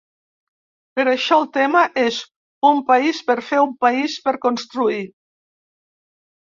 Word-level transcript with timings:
Per 0.99 1.03
això 1.11 1.37
el 1.41 1.45
lema 1.57 1.83
és 2.05 2.19
‘Un 2.73 2.81
país 2.91 3.23
per 3.31 3.39
fer, 3.51 3.63
un 3.69 3.77
país 3.87 4.19
per 4.27 4.37
construir’. 4.49 5.05